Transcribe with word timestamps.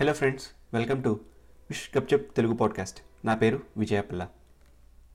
Hello 0.00 0.12
friends 0.12 0.46
welcome 0.74 1.02
to 1.02 1.20
Vish 1.70 1.98
Gupchup 1.98 2.34
Telugu 2.34 2.54
podcast 2.54 3.26
నా 3.26 3.34
పేరు 3.34 3.60
విజయపిల్ల. 3.76 4.28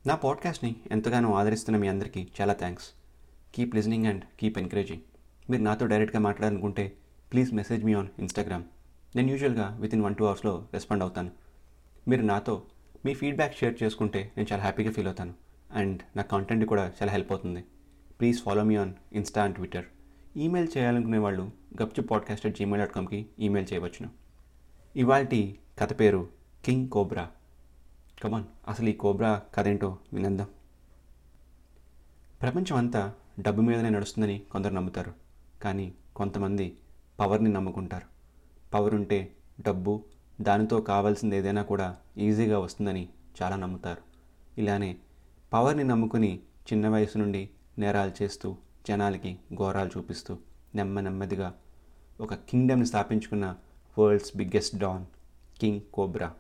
నా 0.08 0.16
పాడ్కాస్ట్ని 0.16 0.76
ఎంతగానో 0.92 1.34
ఆదరిస్తున్న 1.34 1.78
మీ 1.78 1.88
అందరికీ 1.88 2.28
చాలా 2.42 2.54
thanks 2.54 2.86
keep 3.56 3.76
listening 3.76 4.06
and 4.06 4.24
keep 4.40 4.58
encouraging 4.58 5.02
మీరు 5.50 5.62
నాతో 5.62 5.86
డైరెక్ట్గా 5.86 6.20
మాట్లాడాలనుకుంటే 6.20 6.98
please 7.32 7.54
message 7.54 7.86
me 7.86 7.94
on 7.94 8.08
Instagram 8.20 8.64
నేను 9.16 9.32
యూజువల్గా 9.32 9.78
విత్ 9.80 9.94
ఇన్ 9.94 10.04
వన్ 10.04 10.16
టూ 10.16 10.26
అవర్స్లో 10.26 10.68
రెస్పాండ్ 10.74 11.04
అవుతాను. 11.04 11.32
మీరు 12.08 12.22
నాతో 12.22 12.64
మీ 13.06 13.14
ఫీడ్బ్యాక్ 13.14 13.58
షేర్ 13.58 13.84
చేసుకుంటే 13.84 14.32
నేను 14.38 14.50
చాలా 14.52 14.62
హ్యాపీగా 14.62 14.92
ఫీల్ 14.92 15.08
అవుతాను. 15.08 15.34
అండ్ 15.72 16.02
నా 16.16 16.24
కంటెంట్ 16.24 16.66
కూడా 16.66 16.82
చాలా 16.82 17.12
హెల్ప్ 17.12 17.32
అవుతుంది. 17.32 17.64
Please 18.20 18.44
follow 18.44 18.64
me 18.64 18.76
on 18.76 18.94
insta 19.14 19.44
and 19.44 19.56
Twitter 19.56 19.86
email 20.38 20.78
చేయాలనుకునే 20.78 21.18
వాళ్ళు 21.18 21.52
Gupchu 21.84 22.04
podcast 22.04 22.46
at 22.46 22.56
Gmail 22.56 22.80
dot 22.80 22.96
కామ్కి 22.96 23.26
email 23.40 23.74
చేయవచ్చును. 23.74 24.23
ఇవాల్టి 24.96 25.60
కథ 25.80 26.00
పేరు 26.00 26.30
కింగ్ 26.66 26.90
కోబ్రా. 26.90 27.30
కమాన్ 28.24 28.44
అసలు 28.68 28.90
ఈ 28.90 28.94
కోబ్రా 28.94 29.42
కథ 29.56 29.68
ఏంటో 29.68 29.98
వినందాం. 30.14 30.48
ప్రపంచం 32.42 32.76
అంతా 32.76 33.14
డబ్బు 33.40 33.62
మీదనే 33.62 33.90
నడుస్తుందని 33.90 34.42
కొందరు 34.52 34.74
నమ్ముతారు. 34.74 35.14
కానీ 35.62 35.94
కొంతమంది 36.16 36.78
పవర్ని 37.20 37.50
నమ్ముకుంటారు. 37.50 38.06
పవర్ 38.74 38.96
ఉంటే 38.96 39.36
డబ్బు 39.62 40.04
దానితో 40.42 40.82
కావాల్సింది 40.82 41.38
ఏదైనా 41.38 41.64
కూడా 41.64 41.98
ఈజీగా 42.18 42.60
వస్తుందని 42.60 43.10
చాలా 43.42 43.56
నమ్ముతారు. 43.56 44.02
ఇలానే 44.58 44.98
పవర్ని 45.54 45.84
నమ్ముకుని 45.84 46.40
చిన్న 46.74 46.90
వయసు 46.90 47.18
నుండి 47.18 47.50
నేరాలు 47.80 48.24
చేస్తూ 48.24 48.58
జనాలకి 48.88 49.40
ఘోరాలు 49.56 49.90
చూపిస్తూ 49.98 50.38
నెమ్మ 50.76 51.00
నెమ్మదిగా 51.00 51.54
ఒక 52.22 52.34
కింగ్డమ్ని 52.34 52.86
స్థాపించుకున్న 52.86 53.56
world's 54.00 54.38
biggest 54.38 54.78
don 54.78 55.06
king 55.60 55.82
cobra 55.94 56.34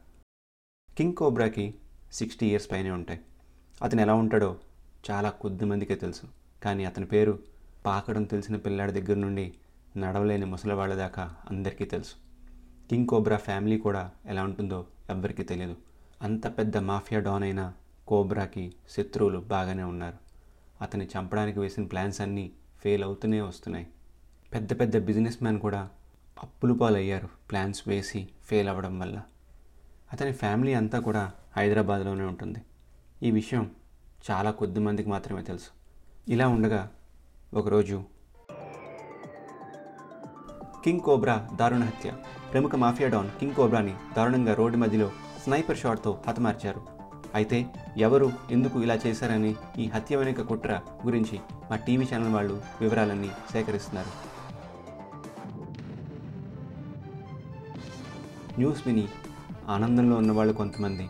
king 0.97 1.13
కోబ్రాకి 1.13 1.75
sixty 2.11 2.47
years 2.47 2.71
పైనే 2.71 2.91
ఉంటాయి. 2.91 3.19
అతను 3.81 4.01
ఎలా 4.01 4.13
ఉంటాడో 4.13 4.57
చాలా 5.11 5.29
కొద్ది 5.29 5.65
మందికే 5.65 5.95
తెలుసు. 5.95 6.21
కానీ 6.63 6.85
అతని 6.85 7.05
పేరు 7.05 7.39
పాకడం 7.85 8.23
తెలిసిన 8.23 8.55
పిల్లాడి 8.55 8.91
దగ్గర 8.91 9.17
నుండి 9.17 9.53
నడవలేని 9.97 10.45
ముసలివాళ్ళ 10.45 10.95
దాకా 10.95 11.35
అందరికీ 11.49 11.85
తెలుసు. 11.85 12.15
కింగ్ 12.89 13.07
కోబ్రా 13.07 13.37
ఫ్యామిలీ 13.37 13.77
కూడా 13.77 14.11
ఎలా 14.25 14.43
ఉంటుందో 14.43 14.85
ఎవ్వరికీ 15.09 15.43
తెలియదు 15.43 15.75
అంత 16.21 16.57
పెద్ద 16.57 16.77
మాఫియా 16.77 17.21
డాన్ 17.21 17.43
అయిన 17.43 17.73
కోబ్రాకి 18.07 18.73
శత్రువులు 18.89 19.39
బాగానే 19.39 19.83
ఉన్నారు. 19.83 20.17
అతన్ని 20.81 21.07
చంపడానికి 21.07 21.59
వేసిన 21.59 21.83
ప్లాన్స్ 21.83 22.21
అన్నీ 22.21 22.51
ఫెయిల్ 22.79 23.03
అవుతూనే 23.03 23.41
వస్తున్నాయి. 23.41 23.87
పెద్ద 24.53 24.79
పెద్ద 24.79 24.97
బిజినెస్ 24.97 25.43
మ్యాన్ 25.43 25.59
కూడా 25.59 25.89
అప్పులు 26.43 26.73
పాలయ్యారు 26.73 27.27
ప్లాన్స్ 27.51 27.87
వేసి 27.87 28.27
ఫెయిల్ 28.45 28.69
అవ్వడం 28.69 28.99
వల్ల. 28.99 29.21
అతని 30.13 30.31
ఫ్యామిలీ 30.31 30.73
అంతా 30.73 30.99
కూడా 30.99 31.31
హైదరాబాద్లోనే 31.57 32.23
ఉంటుంది. 32.23 32.61
ఈ 33.23 33.31
విషయం 33.31 33.71
చాలా 34.31 34.51
కొద్ది 34.51 34.79
మందికి 34.79 35.09
మాత్రమే 35.09 35.41
తెలుసు. 35.41 35.69
ఇలా 36.29 36.47
ఉండగా 36.47 36.91
ఒకరోజు 37.53 38.03
కింగ్ 40.83 40.99
కోబ్రా 40.99 41.49
దారుణ 41.55 41.83
హత్య. 41.83 42.13
ప్రముఖ 42.53 42.75
మాఫియా 42.75 43.09
డాన్ 43.09 43.29
కింగ్ 43.29 43.53
కోబ్రాని 43.53 43.93
దారుణంగా 44.17 44.53
రోడ్డు 44.53 44.77
మధ్యలో 44.77 45.11
స్నైపర్ 45.43 45.77
షాట్తో 45.77 46.23
హతమార్చారు. 46.27 46.81
అయితే 47.33 47.65
ఎవరు 47.97 48.31
ఎందుకు 48.51 48.81
ఇలా 48.81 48.95
చేశారని 48.95 49.55
ఈ 49.77 49.87
హత్య 49.87 50.15
వెనుక 50.15 50.41
కుట్ర 50.41 50.81
గురించి 51.05 51.39
మా 51.69 51.75
టీవీ 51.75 52.07
ఛానల్ 52.13 52.33
వాళ్ళు 52.33 52.61
వివరాలన్నీ 52.81 53.31
సేకరిస్తున్నారు. 53.51 54.32
న్యూస్ 58.57 58.87
విని 58.87 59.07
ఆనందంలో 59.67 60.15
ఉన్నవాళ్ళు 60.15 60.53
కొంతమంది 60.53 61.09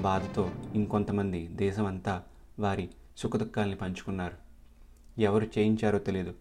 బాధతో 0.00 0.50
ఇంకొంతమంది 0.74 1.46
దేశం 1.46 1.86
అంతా 1.86 2.22
వారి 2.58 2.88
సుఖదుఖాల్ని 3.16 3.76
పంచుకున్నారు. 3.76 4.34
ఎవరు 5.20 5.46
చేయించారో 5.58 5.98
తెలియదు 5.98 6.34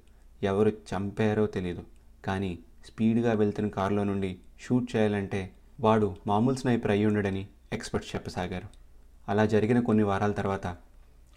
ఎవరు 0.44 0.70
చంపారో 0.70 1.46
తెలియదు 1.46 1.84
కానీ 2.26 2.60
స్పీడ్గా 2.86 3.34
వెళ్తున్న 3.34 3.70
కారులో 3.70 4.04
నుండి 4.04 4.40
షూట్ 4.60 4.96
చేయాలంటే 4.96 5.52
వాడు 5.80 6.16
మామూలు 6.28 6.56
స్నైపర్ 6.56 6.92
అయి 6.92 7.06
ఉండడని 7.06 7.48
ఎక్స్పర్ట్స్ 7.74 8.16
చెప్పసాగారు. 8.16 8.68
అలా 9.28 9.46
జరిగిన 9.46 9.80
కొన్ని 9.80 10.04
వారాల 10.04 10.32
తర్వాత 10.32 10.68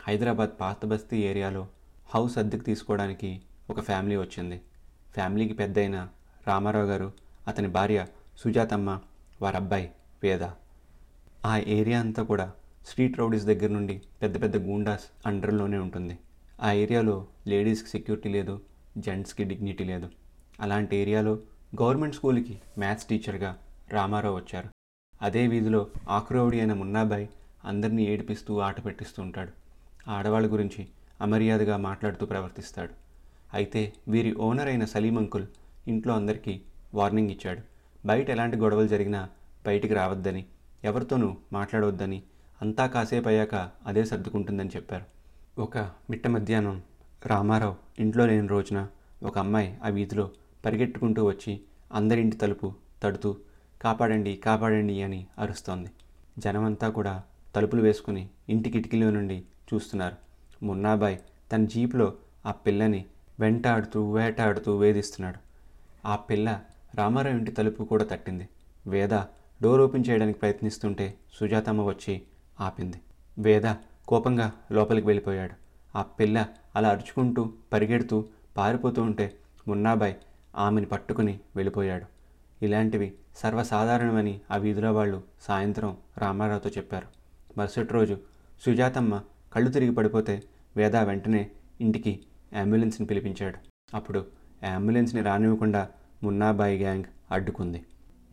హైదరాబాద్ 0.01 0.51
పాత 0.61 0.87
బస్తీ 0.87 1.17
ఏరియాలో 1.17 1.67
హౌస్ 2.15 2.39
అద్దెకు 2.39 2.63
తీసుకోవడానికి 2.63 3.43
ఒక 3.71 3.81
ఫ్యామిలీ 3.81 4.17
వచ్చింది. 4.17 4.61
ఫ్యామిలీకి 5.15 5.55
పెద్దయిన 5.55 6.09
రామారావు 6.47 6.87
గారు 6.87 7.13
అతని 7.49 7.69
భార్య 7.69 8.07
సుజాతమ్మ 8.39 9.01
వారి 9.43 9.57
అబ్బాయి 9.57 9.91
వేద. 10.23 10.43
ఆ 11.45 11.57
ఏరియా 11.67 12.01
అంతా 12.01 12.23
కూడా 12.23 12.53
స్ట్రీట్ 12.87 13.19
రౌడీస్ 13.19 13.45
దగ్గర 13.45 13.71
నుండి 13.71 14.03
పెద్ద 14.23 14.43
పెద్ద 14.43 14.57
గూండాస్ 14.57 15.05
అండర్లోనే 15.27 15.79
ఉంటుంది. 15.79 16.19
ఆ 16.63 16.73
ఏరియాలో 16.73 17.27
లేడీస్కి 17.47 17.89
సెక్యూరిటీ 17.89 18.29
లేదు 18.29 18.61
జెంట్స్కి 18.99 19.45
డిగ్నిటీ 19.45 19.85
లేదు. 19.85 20.09
అలాంటి 20.61 20.97
ఏరియాలో 20.97 21.39
గవర్నమెంట్ 21.83 22.17
స్కూల్కి 22.17 22.61
మ్యాథ్స్ 22.79 23.07
టీచర్గా 23.07 23.59
రామారావు 23.89 24.37
వచ్చారు. 24.37 24.69
అదే 25.23 25.47
వీధిలో 25.47 25.87
ఆకురౌడి 26.09 26.61
అయిన 26.61 26.73
మున్నాబాయ్ 26.73 27.27
అందరినీ 27.65 28.03
ఏడిపిస్తూ 28.03 28.59
ఆట 28.59 28.85
పెట్టిస్తూ 28.85 29.23
ఉంటాడు. 29.23 29.53
ఆడవాళ్ళ 30.11 30.53
గురించి 30.53 30.89
అమర్యాదగా 31.21 31.77
మాట్లాడుతూ 31.77 32.27
ప్రవర్తిస్తాడు. 32.27 32.93
అయితే 33.55 33.93
వీరి 34.09 34.35
ఓనర్ 34.35 34.69
అయిన 34.69 34.85
సలీం 34.85 35.19
అంకుల్ 35.19 35.47
ఇంట్లో 35.89 36.15
అందరికీ 36.15 36.61
వార్నింగ్ 36.95 37.31
ఇచ్చాడు. 37.31 37.74
బయట 38.07 38.31
ఎలాంటి 38.31 38.57
గొడవలు 38.57 38.89
జరిగినా 38.89 39.29
బయటికి 39.67 39.95
రావద్దని 39.95 40.45
ఎవరితోనూ 40.85 41.37
మాట్లాడవద్దని 41.53 42.23
అంతా 42.63 42.87
కాసేపు 42.87 43.29
అయ్యాక 43.29 43.71
అదే 43.87 44.05
సర్దుకుంటుందని 44.05 44.71
చెప్పారు. 44.77 45.05
ఒక 45.61 45.79
మిట్ట 45.79 46.27
మధ్యాహ్నం 46.27 46.83
రామారావు 47.27 47.75
ఇంట్లో 47.99 48.27
లేని 48.27 48.49
రోజున 48.49 48.89
ఒక 49.23 49.39
అమ్మాయి 49.39 49.79
ఆ 49.85 49.89
వీధిలో 49.89 50.31
పరిగెట్టుకుంటూ 50.65 51.25
వచ్చి 51.25 51.61
అందరింటి 51.93 52.37
తలుపు 52.37 52.75
తడుతూ 53.03 53.37
కాపాడండి 53.83 54.37
కాపాడండి 54.37 55.03
అని 55.03 55.27
అరుస్తోంది. 55.39 55.91
జనమంతా 56.39 56.89
కూడా 56.89 57.23
తలుపులు 57.55 57.83
వేసుకుని 57.83 58.29
ఇంటి 58.49 58.71
కిటికీలో 58.71 59.11
నుండి 59.11 59.43
చూస్తున్నారు. 59.75 60.17
మున్నాబాయ్ 60.65 61.19
తన 61.53 61.65
జీపులో 61.65 62.13
ఆ 62.47 62.51
పిల్లని 62.51 63.05
వెంటాడుతూ 63.41 64.13
వేటాడుతూ 64.13 64.77
వేధిస్తున్నాడు. 64.77 65.39
ఆ 66.09 66.17
పిల్ల 66.17 66.61
రామారావు 66.95 67.37
ఇంటి 67.37 67.51
తలుపు 67.51 67.85
కూడా 67.85 68.05
తట్టింది. 68.05 68.49
వేద 68.87 69.15
డోర్ 69.63 69.81
ఓపెన్ 69.81 70.05
చేయడానికి 70.11 70.39
ప్రయత్నిస్తుంటే 70.39 71.15
సుజాతమ్మ 71.33 71.83
వచ్చి 71.83 72.23
ఆపింది. 72.61 72.97
వేద 73.39 73.75
కోపంగా 74.09 74.53
లోపలికి 74.73 75.07
వెళ్ళిపోయాడు. 75.07 75.55
ఆ 75.99 76.03
పిల్ల 76.03 76.47
అలా 76.77 76.89
అరుచుకుంటూ 76.89 77.53
పరిగెడుతూ 77.73 78.25
పారిపోతూ 78.57 79.03
ఉంటే 79.03 79.35
మున్నాబాయ్ 79.69 80.15
ఆమెని 80.57 80.87
పట్టుకుని 80.87 81.41
వెళ్ళిపోయాడు. 81.57 82.05
ఇలాంటివి 82.65 83.13
సర్వసాధారణమని 83.37 84.41
ఆ 84.51 84.57
వీధిలో 84.57 84.93
వాళ్ళు 84.93 85.23
సాయంత్రం 85.41 85.97
రామారావుతో 86.19 86.71
చెప్పారు. 86.71 87.07
మరుసటి 87.59 87.93
రోజు 87.93 88.19
సుజాతమ్మ 88.67 89.23
కళ్ళు 89.53 89.71
తిరిగి 89.71 89.95
పడిపోతే 89.95 90.43
వేద 90.77 90.97
వెంటనే 90.97 91.51
ఇంటికి 91.81 92.21
అంబులెన్స్ని 92.57 93.07
పిలిపించాడు. 93.07 93.59
అప్పుడు 93.97 94.27
అంబులెన్స్ని 94.75 95.23
రానివ్వకుండా 95.23 95.89
మున్నాబాయి 96.25 96.77
గ్యాంగ్ 96.79 97.05
అడ్డుకుంది. 97.31 97.81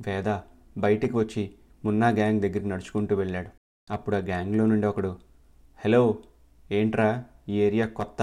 వేద 0.08 0.30
బయటికి 0.78 1.18
వచ్చి 1.18 1.44
మున్నా 1.86 2.10
గ్యాంగ్ 2.10 2.42
దగ్గరికి 2.42 2.68
నడుచుకుంటూ 2.68 3.16
వెళ్ళాడు. 3.16 3.50
అప్పుడు 3.94 4.16
ఆ 4.16 4.20
గ్యాంగ్లో 4.20 4.66
నుండి 4.66 4.88
ఒకడు 4.88 5.12
హలో 5.86 6.18
ఏంట్రా 6.72 7.24
ఈ 7.50 7.56
ఏరియా 7.62 7.86
కొత్త? 7.86 8.22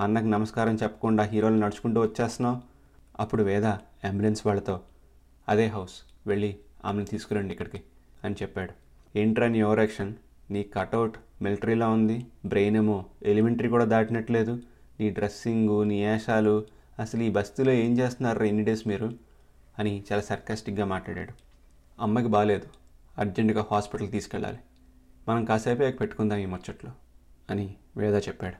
అన్నకు 0.00 0.24
నమస్కారం 0.24 0.74
చెప్పకుండా 0.74 1.22
హీరోలు 1.22 1.54
నడుచుకుంటూ 1.54 2.00
వచ్చేస్తున్నావు? 2.00 2.58
అప్పుడు 3.20 3.42
వేద 3.42 3.64
అంబులెన్స్ 4.08 4.46
వాళ్ళతో 4.46 4.80
అదే 5.48 5.66
హౌస్ 5.66 5.94
వెళ్ళి 6.26 6.56
ఆమెను 6.84 7.06
తీసుకురండి 7.06 7.52
ఇక్కడికి 7.52 7.80
అని 8.24 8.36
చెప్పాడు. 8.42 8.72
ఏంట్రా 9.18 9.48
నీ 9.48 9.62
ఓవర్ 9.62 9.80
యాక్షన్ 9.80 10.12
నీ 10.50 10.62
కటౌట్ 10.62 11.16
మిలిటరీలా 11.42 11.88
ఉంది 11.88 12.26
బ్రెయిన్ 12.46 12.76
ఏమో 12.76 13.06
ఎలిమెంటరీ 13.22 13.68
కూడా 13.68 13.84
దాటినట్లేదు. 13.84 14.54
నీ 15.00 15.10
డ్రెస్సింగు 15.10 15.82
నీ 15.84 15.98
వేషాలు 16.04 16.54
అసలు 17.00 17.22
ఈ 17.22 17.30
బస్తీలో 17.30 17.72
ఏం 17.72 17.98
చేస్తున్నారు 17.98 18.44
ఎన్ని 18.44 18.64
డేస్ 18.64 18.88
మీరు? 18.88 19.12
అని 19.78 20.04
చాలా 20.12 20.22
సర్కాస్టిక్గా 20.22 20.84
మాట్లాడాడు. 20.84 21.32
అమ్మకి 22.02 22.26
బాగాలేదు 22.26 22.66
అర్జెంటుగా 23.18 23.66
హాస్పిటల్కి 23.70 24.12
తీసుకెళ్ళాలి. 24.12 24.58
మనం 25.28 25.44
కాసేపే 25.44 25.90
పెట్టుకుందాం 25.90 26.38
ఈ 26.38 26.46
ముచ్చట్లో 26.46 26.92
అని 27.50 27.76
వేద 27.96 28.22
చెప్పాడు. 28.28 28.54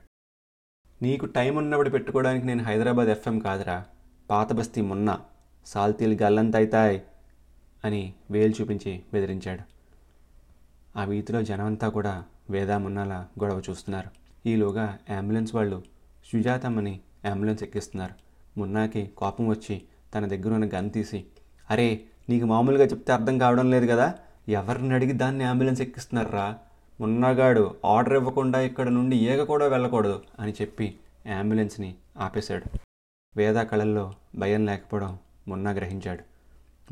నీకు 1.03 1.27
టైం 1.27 1.57
ఉన్నప్పుడు 1.57 1.91
పెట్టుకోవడానికి 1.91 2.47
నేను 2.47 2.65
హైదరాబాద్ 2.65 3.09
ఎఫ్ఎం 3.09 3.39
కాదురా. 3.39 3.85
పాత 4.31 4.53
బస్తీ 4.53 4.81
మొన్న. 4.81 5.21
సాల్తీలు 5.67 6.23
గల్లంతైతాయ్ 6.23 7.01
అని 7.85 8.15
వేలు 8.31 8.55
చూపించి 8.61 9.03
బెదిరించాడు. 9.13 9.61
ఆ 10.99 11.05
వీధిలో 11.05 11.43
జనమంతా 11.43 11.89
కూడా 11.89 12.25
వేదా 12.51 12.79
మున్నాల 12.79 13.13
గొడవ 13.13 13.63
చూస్తున్నారు. 13.71 14.11
ఈలోగా 14.49 14.99
అంబులెన్స్ 15.17 15.55
వాళ్ళు 15.55 15.83
సుజాతమ్మని 16.33 17.01
అంబులెన్స్ 17.25 17.63
ఎక్కిస్తున్నారు. 17.63 18.30
మున్నాకి 18.57 19.07
కోపం 19.17 19.49
వచ్చి 19.49 19.83
తన 20.15 20.27
దగ్గర 20.27 20.55
ఉన్న 20.55 20.67
గన్ 20.75 20.91
తీసి 20.91 21.25
అరే 21.71 22.01
నీకు 22.29 22.47
మామూలుగా 22.47 22.85
చెప్తే 22.85 23.13
అర్థం 23.13 23.39
కావడం 23.39 23.71
లేదు 23.71 23.87
కదా 23.87 24.15
ఎవరిని 24.49 24.95
అడిగి 24.95 25.13
దాన్ని 25.13 25.45
అంబులెన్స్ 25.45 25.81
ఎక్కిస్తున్నారా? 25.81 26.59
మున్నాగాడు 27.01 27.75
ఆర్డర్ 27.85 28.15
ఇవ్వకుండా 28.15 28.61
ఇక్కడ 28.61 28.89
నుండి 28.89 29.17
ఏగ 29.17 29.45
కూడా 29.45 29.67
వెళ్ళకూడదు 29.67 30.23
అని 30.41 30.53
చెప్పి 30.53 30.95
అంబులెన్స్ని 31.27 31.95
ఆపేశాడు. 32.17 32.67
వేద 33.37 33.55
కళల్లో 33.55 34.15
భయం 34.39 34.67
లేకపోవడం 34.67 35.19
మున్నా 35.49 35.71
గ్రహించాడు. 35.71 36.23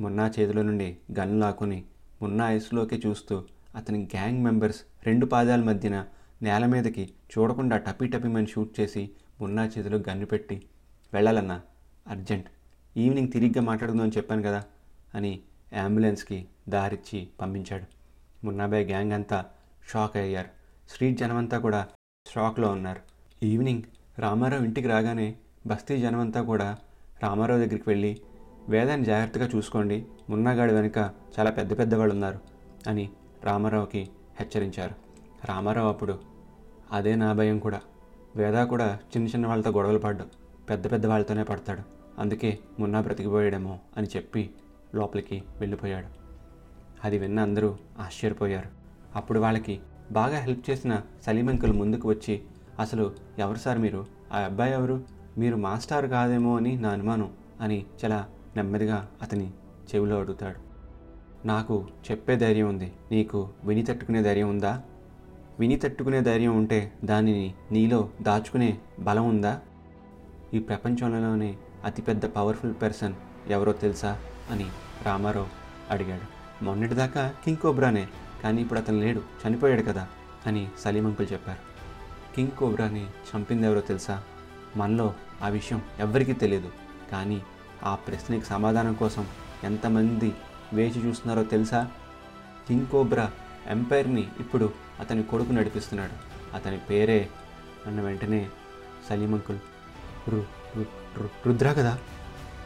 మున్నా 0.01 0.27
చేతిలో 0.27 0.63
నుండి 0.63 0.97
గన్ 1.19 1.41
లాక్కుని 1.41 1.85
మున్నా 2.23 2.51
ఐస్లోకి 2.51 3.03
చూస్తూ 3.07 3.43
అతని 3.77 3.99
గ్యాంగ్ 4.05 4.45
మెంబర్స్ 4.45 4.81
రెండు 5.07 5.27
పాదాల 5.27 5.63
మధ్యన 5.63 6.05
నేల 6.43 6.67
మీదకి 6.67 7.05
చూడకుండా 7.05 7.77
టపీ 7.77 8.07
టపీమని 8.07 8.47
షూట్ 8.47 8.81
చేసి 8.81 9.11
మున్నా 9.41 9.65
చేతిలో 9.65 9.99
గన్ను 9.99 10.27
పెట్టి 10.27 10.57
వెళ్ళాలన్నా 11.15 11.61
అర్జెంట్. 12.09 12.47
ఈవినింగ్ 12.97 13.33
తిరిగ్గా 13.33 13.63
మాట్లాడుకుందామని 13.63 14.13
చెప్పాను 14.17 14.43
కదా 14.43 14.65
అని 15.15 15.41
అంబులెన్స్కి 15.81 16.49
దారిచ్చి 16.69 17.29
పంపించాడు. 17.41 17.85
మున్నాబాయ్ 18.47 18.87
గ్యాంగ్ 18.87 19.13
అంతా 19.13 19.45
షాక్ 19.93 20.17
అయ్యారు. 20.17 20.49
స్ట్రీట్ 20.91 21.19
జనమంతా 21.19 21.59
కూడా 21.59 21.89
షాక్లో 22.35 22.69
ఉన్నారు. 22.69 23.01
ఈవినింగ్ 23.45 23.83
రామారావు 24.19 24.65
ఇంటికి 24.65 24.89
రాగానే 24.89 25.37
బస్తీ 25.67 25.99
జనమంతా 25.99 26.43
కూడా 26.43 26.79
రామారావు 27.23 27.61
దగ్గరికి 27.61 27.85
వెళ్ళి 27.87 28.21
వేదాన్ని 28.69 29.07
జాగ్రత్తగా 29.07 29.51
చూసుకోండి. 29.57 30.07
మున్నాగాడి 30.31 30.75
వెనుక 30.75 30.99
చాలా 31.39 31.51
పెద్ద 31.51 31.79
పెద్ద 31.79 31.95
వాళ్ళు 31.95 32.15
ఉన్నారు 32.15 32.41
అని 32.87 33.11
రామారావుకి 33.45 34.09
హెచ్చరించారు. 34.41 34.95
రామారావు 35.45 35.89
అప్పుడు 35.89 36.21
అదే 36.93 37.15
నా 37.15 37.33
భయం 37.33 37.59
కూడా. 37.59 37.81
వేద 38.37 38.65
కూడా 38.67 38.99
చిన్న 39.17 39.29
చిన్న 39.29 39.47
వాళ్ళతో 39.47 39.71
గొడవలు 39.71 39.99
పడ్డాం. 39.99 40.31
పెద్ద 40.71 40.93
పెద్ద 40.93 41.07
వాళ్ళతోనే 41.07 41.43
పడతాడు. 41.43 41.83
అందుకే 42.21 42.59
మున్నా 42.81 43.01
బ్రతికిపోయాడేమో 43.01 43.79
అని 43.97 44.07
చెప్పి 44.17 44.51
లోపలికి 44.95 45.43
వెళ్ళిపోయాడు. 45.59 46.07
అది 47.05 47.19
విన్న 47.19 47.41
అందరూ 47.41 47.77
ఆశ్చర్యపోయారు. 47.99 48.69
అప్పుడు 49.17 49.41
వాళ్ళకి 49.41 49.81
బాగా 50.13 50.39
హెల్ప్ 50.39 50.71
చేసిన 50.71 51.03
సలీం 51.27 51.49
అంకుల్ 51.49 51.73
ముందుకు 51.73 52.09
వచ్చి 52.09 52.43
అసలు 52.79 53.13
ఎవరు 53.39 53.59
సార్ 53.59 53.79
మీరు? 53.79 54.07
ఆ 54.33 54.39
అబ్బాయి 54.39 54.73
ఎవరు? 54.73 55.05
మీరు 55.39 55.57
మాస్టర్ 55.57 56.11
కాదేమో 56.11 56.57
అని 56.57 56.77
నా 56.77 56.89
అనుమానం 56.89 57.33
అని 57.61 57.87
చాలా 58.05 58.27
నెమ్మదిగా 58.57 59.09
అతని 59.23 59.51
చెవిలో 59.95 60.21
అడుగుతాడు. 60.21 60.69
నాకు 61.47 61.87
చెప్పే 62.11 62.37
ధైర్యం 62.37 62.69
ఉంది. 62.69 62.93
నీకు 63.13 63.49
విని 63.65 63.83
తట్టుకునే 63.83 64.23
ధైర్యం 64.23 64.49
ఉందా? 64.49 64.83
విని 65.61 65.77
తట్టుకునే 65.77 66.21
ధైర్యం 66.21 66.57
ఉంటే 66.57 66.93
దానిని 67.05 67.55
నీలో 67.73 68.09
దాచుకునే 68.23 68.79
బలం 69.01 69.29
ఉందా? 69.29 69.61
ఈ 70.55 70.59
ప్రపంచంలోనే 70.59 71.57
అతిపెద్ద 71.85 72.25
పవర్ఫుల్ 72.25 72.75
పర్సన్ 72.83 73.15
ఎవరో 73.49 73.73
తెలుసా 73.73 74.21
అని 74.51 74.71
రామారావు 75.03 75.47
అడిగాడు. 75.91 76.39
మొన్నటిదాకా 76.65 77.35
కింగ్ 77.45 77.57
కోబ్రానే 77.57 78.09
కానీ 78.43 78.63
ఇప్పుడు 78.63 78.81
అతను 78.81 78.99
లేడు 78.99 79.23
చనిపోయాడు 79.47 79.83
కదా 79.83 80.09
అని 80.47 80.69
సలీం 80.81 81.07
అంకుల్ 81.07 81.27
చెప్పారు. 81.33 81.59
కింగ్ 82.37 82.51
కోబ్రాని 82.51 83.07
చంపింది 83.07 83.67
ఎవరో 83.67 83.81
తెలుసా? 83.81 84.23
మనలో 84.77 85.15
ఆ 85.43 85.49
విషయం 85.49 85.83
ఎవ్వరికీ 85.99 86.33
తెలియదు. 86.33 86.73
కానీ 87.13 87.43
ఆ 87.85 87.95
ప్రశ్నకి 87.95 88.45
సమాధానం 88.45 88.95
కోసం 88.95 89.27
ఎంతమంది 89.65 90.33
వేచి 90.73 91.07
చూస్తున్నారో 91.07 91.45
తెలుసా? 91.45 91.91
కింగ్ 92.69 92.87
కోబ్రా 92.87 93.31
ఎంపైర్ని 93.67 94.29
ఇప్పుడు 94.41 94.73
అతని 95.01 95.23
కొడుకు 95.23 95.53
నడిపిస్తున్నాడు. 95.53 96.13
అతని 96.55 96.79
పేరే 96.79 97.29
అన్న 97.87 98.01
వెంటనే 98.01 98.51
సలీం 99.09 99.35
అంకుల్ 99.35 99.59
రుద్ర 101.47 101.73
కదా? 101.73 101.99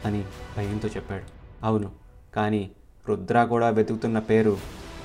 అని 0.05 0.25
భయంతో 0.57 0.87
చెప్పాడు. 0.87 1.23
అవును 1.65 1.91
కానీ 2.35 2.71
రుద్ర 3.09 3.43
కూడా 3.43 3.69
వెతుకుతున్న 3.69 4.19
పేరు 4.19 4.57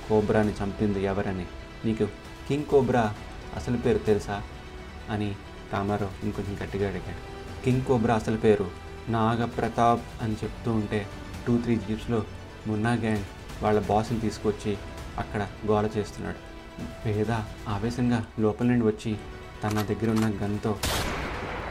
కోబ్రాని 0.08 0.52
చంపింది 0.52 1.02
ఎవరని. 1.02 1.46
నీకు 1.84 2.05
కింగ్ 2.49 2.64
కోబ్రా 2.64 3.14
అసలు 3.56 3.76
పేరు 3.76 3.99
తెలుసా? 3.99 4.43
అని 5.10 5.37
కామారావు 5.72 6.25
ఇంకొంచెం 6.25 6.58
గట్టిగా 6.64 6.88
అడిగాడు. 6.88 7.38
కింగ్ 7.64 7.82
కోబ్రా 7.82 8.14
అసలు 8.14 8.37
పేరు 8.37 8.70
నాగప్రతాప్ 9.08 10.02
అని 10.22 10.32
చెప్తూ 10.32 10.72
ఉంటే 10.72 11.06
టూ 11.46 11.58
త్రీ 11.58 11.76
జీప్స్లో 11.76 12.22
మున్నా 12.66 12.93
గ్యాంగ్ 12.93 13.25
వాళ్ళ 13.62 13.81
బాస్ని 13.81 14.20
తీసుకొచ్చి 14.20 14.76
అక్కడ 15.19 15.46
గోల 15.66 15.87
చేస్తున్నాడు. 15.96 16.37
పేద 17.06 17.31
ఆవేశంగా 17.69 18.26
లోపల 18.38 18.66
నుండి 18.66 18.84
వచ్చి 18.84 19.19
తన 19.64 19.82
దగ్గర 19.82 20.10
ఉన్న 20.10 20.44
గన్తో 20.44 20.78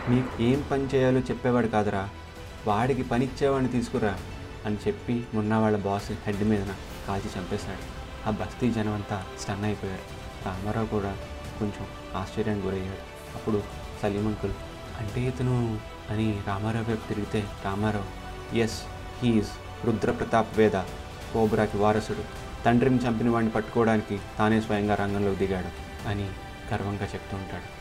మీకు 0.09 0.43
ఏం 0.43 0.63
పని 0.71 0.83
చేయాలో 0.83 1.19
చెప్పేవాడు 1.19 1.67
కాదురా. 1.67 2.09
వాడికి 2.67 3.03
పని 3.03 3.25
ఇచ్చేవాడిని 3.25 3.71
తీసుకురా 3.71 4.17
అని 4.65 4.77
చెప్పి 4.87 5.23
మొన్న 5.33 5.55
వాళ్ళ 5.55 5.77
బాస్ 5.77 6.11
హెడ్ 6.11 6.43
మీదన 6.43 6.75
కాల్చి 7.07 7.39
చంపేశాడు. 7.39 7.97
ఆ 8.27 8.31
బస్తీ 8.31 8.71
జనం 8.71 8.93
అంతా 8.93 9.25
స్టన్ 9.39 9.65
అయిపోయారు. 9.65 10.01
రామారావు 10.45 10.85
కూడా 10.85 11.17
కొంచెం 11.59 11.87
ఆశ్చర్యానికి 12.15 12.67
గురయ్యాడు. 12.67 13.17
అప్పుడు 13.35 13.63
సలీం 14.03 14.27
అంకుల్ 14.27 14.51
అంటే 14.99 15.21
ఇతను 15.21 15.79
అని 16.09 16.41
రామారావు 16.47 16.89
వైపు 16.89 17.07
తిరిగితే 17.07 17.43
రామారావు 17.65 18.57
ఎస్ 18.57 18.81
హీఈస్ 19.23 19.51
రుద్రప్రతాప్ 19.85 20.57
వేద 20.57 20.77
కోబ్రాకి 21.33 21.77
వారసుడు. 21.77 22.23
తండ్రిని 22.65 22.97
చంపిన 22.97 23.29
వాడిని 23.29 23.51
పట్టుకోవడానికి 23.51 24.19
తానే 24.37 24.61
స్వయంగా 24.61 24.95
రంగంలోకి 24.95 25.47
దిగాడు 25.47 26.07
అని 26.07 26.29
గర్వంగా 26.73 27.05
చెప్తూ 27.05 27.37
ఉంటాడు. 27.37 27.76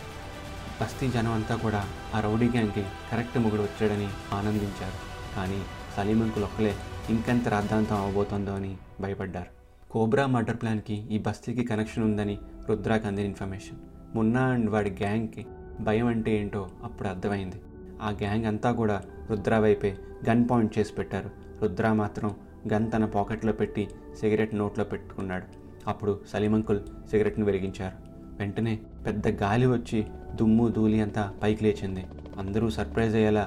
బస్తీ 0.83 1.09
జనం 1.09 1.33
అంతా 1.33 1.57
కూడా 1.57 1.85
ఆ 2.15 2.21
రౌడీ 2.21 2.49
గ్యాంగ్కి 2.49 2.85
కరెక్ట్ 3.13 3.39
మొగుడు 3.39 3.63
వచ్చాడని 3.63 4.09
ఆనందించారు. 4.33 4.99
కానీ 5.37 5.63
సలీం 5.97 6.33
ఒక్కలే 6.45 6.75
ఇంకెంత 7.11 7.49
రాద్ధాంతం 7.49 7.97
అవబోతోందో 7.97 8.53
అని 8.53 8.77
భయపడ్డారు. 9.01 9.47
కోబ్రా 9.91 10.27
మర్డర్ 10.27 10.57
ప్లాన్కి 10.57 10.95
ఈ 10.95 11.19
బస్తీకి 11.19 11.65
కనెక్షన్ 11.65 12.05
ఉందని 12.05 12.39
రుద్రాకి 12.69 13.07
అందిన 13.07 13.27
ఇన్ఫర్మేషన్. 13.27 13.79
మున్నా 14.17 14.43
అండ్ 14.43 14.71
వాడి 14.71 14.91
గ్యాంగ్కి 14.91 15.47
భయం 15.81 16.07
అంటే 16.07 16.41
ఏంటో 16.41 16.69
అప్పుడు 16.85 17.09
అర్థమైంది. 17.09 17.61
ఆ 18.03 18.11
గ్యాంగ్ 18.11 18.45
అంతా 18.45 18.73
కూడా 18.73 19.03
రుద్రా 19.31 19.59
వైపే 19.59 19.97
గన్ 20.31 20.49
పాయింట్ 20.51 20.79
చేసి 20.79 20.93
పెట్టారు. 20.93 21.31
రుద్రా 21.63 21.93
మాత్రం 21.93 22.35
గన్ 22.73 22.93
తన 22.93 23.05
పాకెట్లో 23.05 23.53
పెట్టి 23.53 23.89
సిగరెట్ 24.21 24.55
నోట్లో 24.55 24.85
పెట్టుకున్నాడు. 24.85 25.45
అప్పుడు 25.89 26.21
సలీమంకుల్ 26.33 26.81
సిగరెట్ను 27.11 27.47
వెలిగించారు. 27.47 28.16
వెంటనే 28.39 28.79
పెద్ద 29.07 29.29
గాలి 29.29 29.67
వచ్చి 29.67 30.07
దుమ్ము 30.35 30.69
ధూళి 30.69 31.01
అంతా 31.01 31.35
పైకి 31.43 31.65
లేచింది. 31.65 32.07
అందరూ 32.39 32.71
సర్ప్రైజ్ 32.71 33.15
అయ్యేలా 33.15 33.45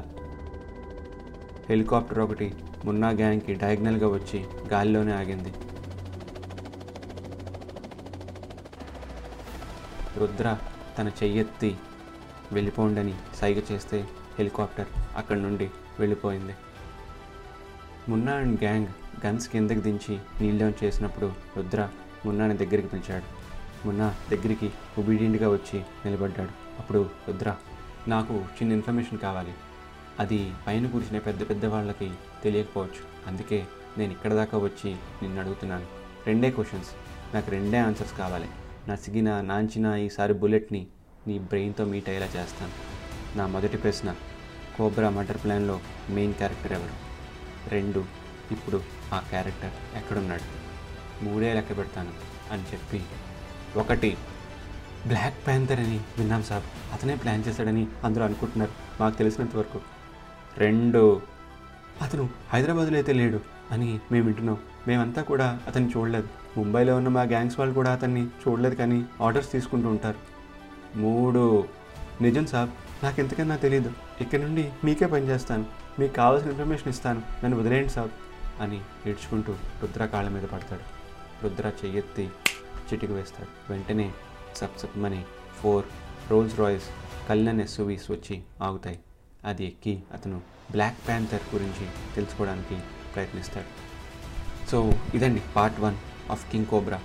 హెలికాప్టర్ 1.69 2.19
ఒకటి 2.19 2.53
మున్నా 2.85 3.09
గ్యాంగ్కి 3.09 3.53
డయాగ్నల్గా 3.53 4.07
వచ్చి 4.07 4.45
గాలిలోనే 4.73 5.11
ఆగింది. 5.11 5.53
రుద్ర 10.19 10.57
తన 10.99 11.11
చెయ్యెత్తి 11.23 11.77
వెళ్ళిపోండని 12.53 13.13
సైగ 13.35 13.61
చేస్తే 13.71 14.07
హెలికాప్టర్ 14.37 14.87
అక్కడి 15.17 15.41
నుండి 15.41 15.69
వెళ్ళిపోయింది. 15.99 16.55
మున్నా 18.09 18.33
అండ్ 18.33 18.59
గ్యాంగ్ 18.63 18.87
గన్స్ 19.25 19.49
కిందకి 19.49 19.81
దించి 19.81 20.19
నీళ్ళం 20.41 20.73
చేసినప్పుడు 20.83 21.33
రుద్ర 21.57 21.89
మున్నాని 22.25 22.57
దగ్గరికి 22.57 22.87
పిలిచాడు. 22.87 23.38
మొన్న 23.85 24.15
దగ్గరికి 24.31 24.71
ఒబీడియంట్గా 24.97 25.49
వచ్చి 25.49 25.79
నిలబడ్డాడు. 25.79 26.49
అప్పుడు 26.79 27.09
రుద్ర 27.27 27.55
నాకు 28.07 28.33
చిన్న 28.33 28.73
ఇన్ఫర్మేషన్ 28.73 29.19
కావాలి. 29.19 29.53
అది 30.19 30.53
పైన 30.67 30.87
కూర్చిన 30.87 31.19
పెద్ద 31.19 31.49
పెద్ద 31.49 31.65
వాళ్ళకి 31.65 32.11
తెలియకపోవచ్చు. 32.43 33.27
అందుకే 33.27 33.65
నేను 33.97 34.11
ఇక్కడ 34.11 34.33
దాకా 34.33 34.57
వచ్చి 34.57 34.93
నిన్ను 34.93 35.41
అడుగుతున్నాను. 35.41 35.85
రెండే 36.27 36.51
క్వశ్చన్స్ 36.51 36.89
నాకు 37.35 37.51
రెండే 37.51 37.77
ఆన్సర్స్ 37.77 38.17
కావాలి. 38.17 38.49
నసిగిన 38.89 39.41
నాంచిన 39.41 39.85
ఈసారి 39.85 40.33
బుల్లెట్ని 40.33 40.87
నీ 41.27 41.39
బ్రెయిన్తో 41.39 41.85
మీట్ 41.85 42.09
అయ్యేలా 42.09 42.41
చేస్తాను. 42.41 42.71
నా 43.37 43.47
మొదటి 43.47 43.77
ప్రశ్న 43.77 44.15
కోబ్రా 44.77 45.09
మర్డర్ 45.09 45.37
ప్లాన్లో 45.37 45.79
మెయిన్ 46.09 46.33
క్యారెక్టర్ 46.33 46.73
ఎవరు? 46.73 47.09
రెండు 47.69 48.05
ఇప్పుడు 48.51 48.83
ఆ 49.13 49.19
క్యారెక్టర్ 49.19 49.97
ఎక్కడున్నాడు? 49.97 50.69
మూడే 51.23 51.53
లెక్క 51.53 51.77
పెడతాను 51.77 52.11
అని 52.51 52.63
చెప్పి 52.63 53.03
ఒకటి 53.75 54.17
బ్లాక్ 55.07 55.47
ప్యాంథర్ 55.47 55.79
అని 55.79 55.99
విన్నాం 56.17 56.43
సార్. 56.43 56.63
అతనే 56.93 57.15
ప్లాన్ 57.15 57.43
చేశాడని 57.47 57.87
అందరూ 58.03 58.23
అనుకుంటున్నారు. 58.23 58.71
మాకు 58.99 59.17
తెలిసినంత 59.17 59.55
వరకు. 59.55 59.79
రెండు 60.57 61.21
అతను 62.01 62.29
హైదరాబాద్లో 62.53 62.95
అయితే 62.95 63.13
లేడు 63.13 63.39
అని 63.71 63.99
మేము 64.11 64.25
వింటున్నాం. 64.25 64.57
మేమంతా 64.87 65.21
కూడా 65.21 65.59
అతన్ని 65.67 65.91
చూడలేదు. 65.97 66.27
ముంబైలో 66.57 66.95
ఉన్న 66.95 67.07
మా 67.07 67.21
గ్యాంగ్స్ 67.21 67.59
వాళ్ళు 67.59 67.75
కూడా 67.75 67.93
అతన్ని 67.93 68.25
చూడలేదు 68.25 68.75
కానీ 68.75 69.05
ఆర్డర్స్ 69.21 69.51
తీసుకుంటూ 69.51 69.89
ఉంటారు. 69.89 70.17
మూడు 70.95 71.67
నిజం 72.21 72.45
సాబ్ 72.45 72.69
నాకు 73.03 73.19
ఎంతకన్నా 73.19 73.55
తెలియదు 73.55 73.93
ఇక్కడ 74.21 74.39
నుండి 74.39 74.71
మీకే 74.83 75.05
పనిచేస్తాను 75.05 75.65
మీకు 75.99 76.13
కావాల్సిన 76.13 76.49
ఇన్ఫర్మేషన్ 76.49 76.89
ఇస్తాను. 76.89 77.21
నన్ను 77.43 77.59
వదిలేయండి 77.59 77.89
సాబ్ 77.89 78.11
అని 78.61 78.81
ఏడ్చుకుంటూ 79.07 79.55
రుద్ర 79.83 80.05
కాళ్ళ 80.05 80.29
మీద 80.29 80.43
పడతాడు. 80.43 80.81
రుద్ర 81.43 81.71
చెయ్యెత్తి 81.85 82.29
చిటికి 82.93 83.13
వేస్తాడు. 83.13 83.71
వెంటనే 83.71 84.11
సప్సప్మని 84.55 85.25
four 85.59 85.85
Rolls 86.29 86.59
Royce 86.59 86.85
Cullinan 87.29 87.61
SUVs 87.61 88.11
వచ్చి 88.11 88.43
ఆగుతాయి. 88.61 88.99
అది 89.45 89.65
ఎక్కి 89.65 90.03
అతను 90.13 90.41
బ్లాక్ 90.71 91.07
ప్యాంథర్ 91.07 91.55
గురించి 91.55 92.15
తెలుసుకోవడానికి 92.15 92.79
ప్రయత్నిస్తాడు. 93.15 93.69
సో 94.69 94.93
ఇదండి 95.13 95.41
part 95.55 95.79
one 95.79 95.97
of 96.31 96.51
king 96.51 96.65
cobra. 96.65 96.99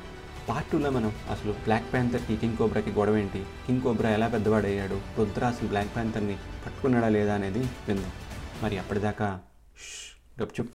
Part 0.49 0.71
టూలో 0.71 0.91
మనం 0.91 1.13
అసలు 1.31 1.53
బ్లాక్ 1.53 1.93
ప్యాంథర్కి 1.93 2.37
కింగ్ 2.37 2.57
కోబ్రాకి 2.57 2.91
గొడవ 2.91 3.17
ఏంటి? 3.17 3.45
కింగ్ 3.67 3.81
కోబ్రా 3.81 4.11
ఎలా 4.11 4.29
పెద్దవాడయ్యాడు? 4.29 5.01
రుద్ర 5.19 5.45
అసలు 5.45 5.69
బ్లాక్ 5.69 5.97
ప్యాంథర్ని 5.97 6.37
పట్టుకున్నాడా 6.67 7.09
లేదా 7.09 7.35
అనేది 7.35 7.59
విందాం. 7.59 8.13
మరి 8.63 8.79
అప్పటిదాకా 8.79 9.41
గప్చుప్ 10.43 10.74